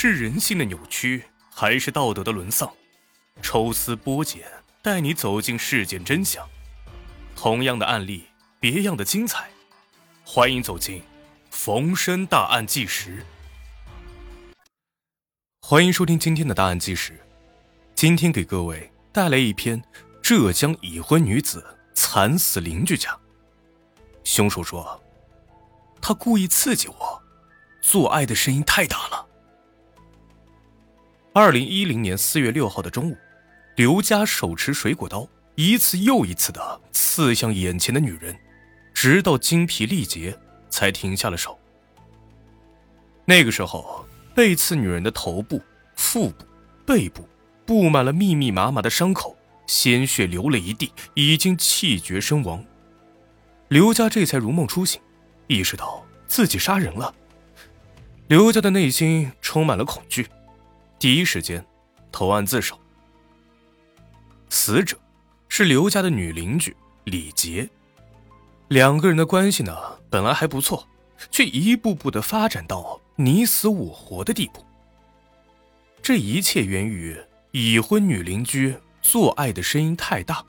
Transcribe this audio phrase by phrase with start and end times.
[0.00, 2.72] 是人性的扭曲，还是道德的沦丧？
[3.42, 4.44] 抽丝剥茧，
[4.80, 6.48] 带你走进事件真相。
[7.34, 8.26] 同样的案例，
[8.60, 9.50] 别样的精彩。
[10.24, 11.00] 欢迎走进
[11.50, 13.26] 《逢申大案纪实》。
[15.60, 17.14] 欢迎收听今天的《大案纪实》。
[17.96, 19.82] 今天给各位带来一篇：
[20.22, 23.18] 浙江已婚女子惨死邻居家。
[24.22, 25.02] 凶手说，
[26.00, 27.20] 他故意刺激我，
[27.80, 29.24] 做爱的声音太大了。
[31.38, 33.16] 二零一零年四月六号的中午，
[33.76, 35.24] 刘佳手持水果刀，
[35.54, 38.36] 一次又一次的刺向眼前的女人，
[38.92, 40.36] 直到精疲力竭
[40.68, 41.56] 才停下了手。
[43.24, 45.62] 那个时候，被刺女人的头部、
[45.94, 46.44] 腹部、
[46.84, 47.24] 背部
[47.64, 49.36] 布满了密密麻麻的伤口，
[49.68, 52.64] 鲜血流了一地，已经气绝身亡。
[53.68, 55.00] 刘佳这才如梦初醒，
[55.46, 57.14] 意识到自己杀人了。
[58.26, 60.26] 刘佳的内心充满了恐惧。
[60.98, 61.64] 第一时间
[62.10, 62.76] 投案自首。
[64.50, 64.98] 死者
[65.48, 67.68] 是刘家的女邻居李杰，
[68.68, 69.76] 两个人的关系呢
[70.10, 70.88] 本来还不错，
[71.30, 74.64] 却一步步的发展到你死我活的地步。
[76.02, 77.16] 这一切源于
[77.52, 80.44] 已婚女邻居做爱的声音太大。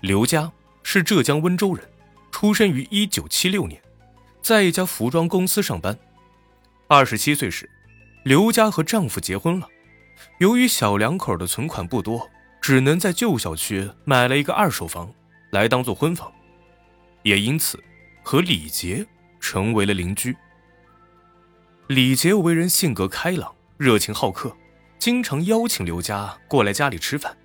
[0.00, 1.88] 刘家是浙江温州人，
[2.30, 3.80] 出生于一九七六年，
[4.42, 5.98] 在一家服装公司上班。
[6.86, 7.70] 二十七岁时。
[8.24, 9.68] 刘家和丈夫结婚了，
[10.38, 15.12] 由于小两口的存款不多，只能在旧小区买了一个二手房
[15.50, 16.32] 来当做婚房，
[17.22, 17.78] 也因此
[18.22, 19.06] 和李杰
[19.38, 20.34] 成为了邻居。
[21.88, 24.56] 李杰为人性格开朗、热情好客，
[24.98, 27.36] 经常邀请刘家过来家里吃饭，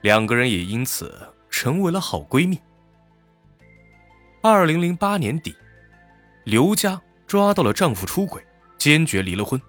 [0.00, 1.14] 两个人也因此
[1.50, 2.58] 成为了好闺蜜。
[4.40, 5.54] 二零零八年底，
[6.44, 8.42] 刘家抓到了丈夫出轨，
[8.78, 9.60] 坚决离了婚。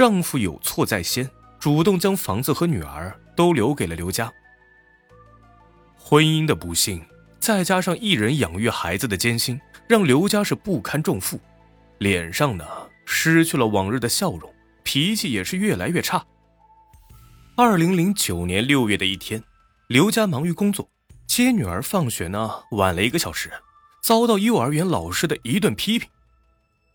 [0.00, 4.32] 丈夫有错在先，主动将房子和女儿都留给了刘家。
[5.94, 7.04] 婚姻的不幸，
[7.38, 11.38] 再加上一人养育孩子的艰辛，让刘家是不堪重负，
[11.98, 12.64] 脸上呢
[13.04, 14.50] 失去了往日的笑容，
[14.84, 16.24] 脾气也是越来越差。
[17.54, 19.44] 二零零九年六月的一天，
[19.88, 20.88] 刘家忙于工作，
[21.26, 23.52] 接女儿放学呢晚了一个小时，
[24.02, 26.08] 遭到幼儿园老师的一顿批评。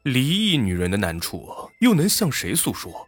[0.06, 3.08] 离异女人的难处又能向谁诉说？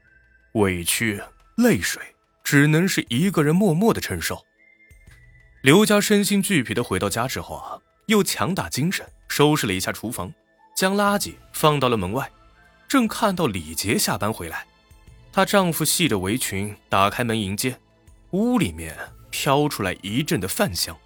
[0.54, 1.22] 委屈、
[1.58, 2.02] 泪水
[2.44, 4.44] 只能是一个人默默的承受。
[5.62, 10.34] 刘家身心俱疲的回到家之后啊，又强打精神收拾了一下厨房，
[10.76, 12.32] 将垃圾放到了门外。
[12.88, 14.66] 正看到李杰下班回来，
[15.32, 17.78] 她丈夫系着围裙打开门迎接，
[18.32, 18.98] 屋里面
[19.30, 20.98] 飘出来一阵的饭香。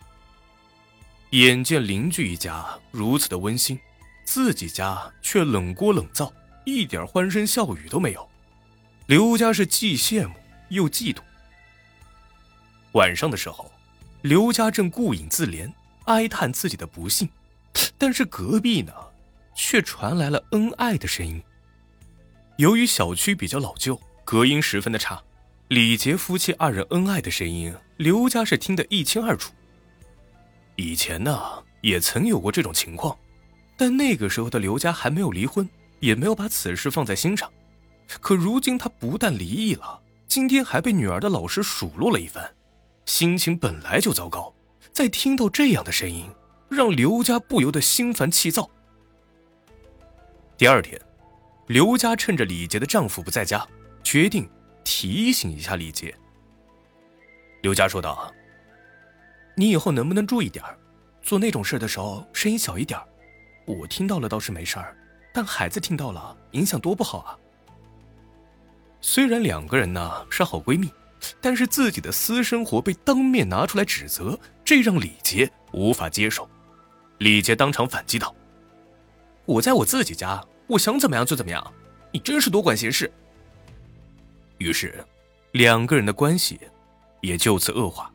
[1.31, 3.77] 眼见邻居一家如此的温馨。
[4.33, 6.31] 自己家却冷锅冷灶，
[6.63, 8.25] 一点欢声笑语都没有。
[9.07, 10.33] 刘家是既羡慕
[10.69, 11.17] 又嫉妒。
[12.93, 13.69] 晚上的时候，
[14.21, 15.69] 刘家正顾影自怜，
[16.05, 17.27] 哀叹自己的不幸，
[17.97, 18.93] 但是隔壁呢，
[19.53, 21.43] 却传来了恩爱的声音。
[22.55, 25.21] 由于小区比较老旧，隔音十分的差，
[25.67, 29.51] 李杰夫妻二人恩爱的声音，刘家是听得一清二楚。
[30.77, 31.37] 以前呢，
[31.81, 33.17] 也曾有过这种情况。
[33.81, 35.67] 但那个时候的刘家还没有离婚，
[36.01, 37.51] 也没有把此事放在心上。
[38.19, 42.47] 可如今他不但离异了，今天还被女儿的老师数落了一番，
[43.07, 44.53] 心情本来就糟糕，
[44.91, 46.29] 再听到这样的声音，
[46.69, 48.69] 让刘家不由得心烦气躁。
[50.59, 51.01] 第二天，
[51.65, 53.67] 刘家趁着李杰的丈夫不在家，
[54.03, 54.47] 决定
[54.83, 56.15] 提醒一下李杰。
[57.63, 58.31] 刘家说道
[59.57, 60.63] ：“你以后能不能注意点
[61.23, 62.99] 做那种事的时候声音小一点
[63.71, 64.95] 我听到了倒是没事儿，
[65.33, 67.37] 但孩子听到了，影响多不好啊。
[68.99, 70.91] 虽然两个人呢是好闺蜜，
[71.39, 76.47] 但是自己的私生活被当面拿出来指责，这让李杰无法接受。
[77.19, 78.35] 李杰当场反击道
[79.45, 81.73] ：“我在我自己家，我想怎么样就怎么样，
[82.11, 83.11] 你真是多管闲事。”
[84.59, 85.03] 于是，
[85.53, 86.59] 两个人的关系
[87.21, 88.11] 也就此恶化。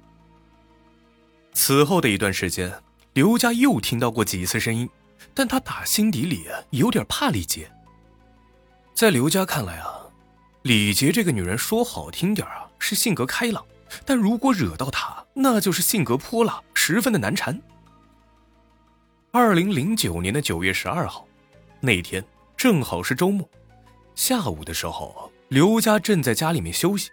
[1.53, 2.73] 此后的一段时间，
[3.15, 4.89] 刘家又听到过几次声音。
[5.35, 7.71] 但他打心底里有点怕李杰。
[8.95, 10.01] 在刘家看来啊，
[10.63, 13.65] 李杰这个女人说好听点啊是性格开朗，
[14.05, 17.61] 但如果惹到她，那就是性格泼辣，十分的难缠。
[19.31, 21.27] 二零零九年的九月十二号，
[21.81, 22.25] 那天
[22.57, 23.47] 正好是周末，
[24.15, 27.11] 下午的时候，刘家正在家里面休息，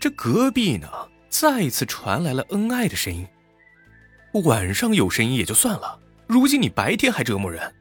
[0.00, 0.88] 这隔壁呢
[1.28, 3.28] 再次传来了恩爱的声音。
[4.44, 6.00] 晚上有声音也就算了。
[6.28, 7.74] 如今你白天还折磨人，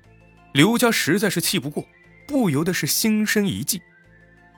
[0.53, 1.85] 刘家实在是气不过，
[2.25, 3.81] 不由得是心生一计。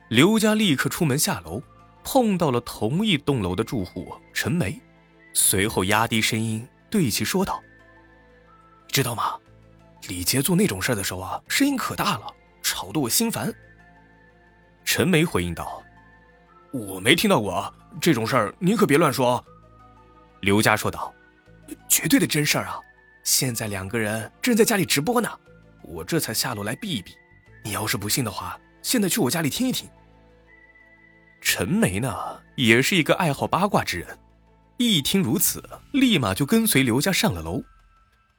[0.10, 1.60] 刘家立刻出门下楼，
[2.04, 4.80] 碰到了同一栋楼的住户陈梅，
[5.34, 7.60] 随后压低声音对其说道
[8.90, 9.36] ：“知道吗？
[10.08, 12.32] 李杰做那种事的时候啊，声音可大了，
[12.62, 13.52] 吵得我心烦。”
[14.86, 15.82] 陈梅回应道
[16.72, 19.44] ：“我没听到过啊这种事儿，你可别乱说。”
[20.42, 21.12] 刘家说道
[21.90, 22.80] ：“绝对的真事儿啊！
[23.30, 25.30] 现在两个人正在家里直播呢，
[25.84, 27.16] 我这才下楼来避一避。
[27.64, 29.88] 你要是不信的话，现在去我家里听一听。”
[31.40, 34.18] 陈梅呢，也是一个爱好八卦之人，
[34.78, 37.62] 一听如此，立马就跟随刘家上了楼。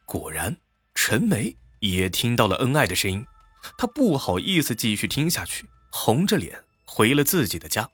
[0.05, 0.57] 果然，
[0.93, 3.25] 陈梅也听到了恩爱的声音，
[3.79, 5.67] 她不好意思继续听下去。
[5.93, 7.89] 红着脸回了自己的家。